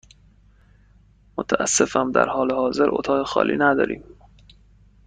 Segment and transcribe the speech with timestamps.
[1.37, 4.03] متأسفم، در حال حاضر اتاق خالی نداریم.